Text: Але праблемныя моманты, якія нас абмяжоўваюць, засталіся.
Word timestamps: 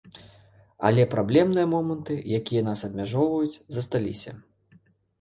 Але 0.89 1.05
праблемныя 1.11 1.67
моманты, 1.75 2.13
якія 2.41 2.67
нас 2.71 2.85
абмяжоўваюць, 2.91 3.63
засталіся. 3.79 4.39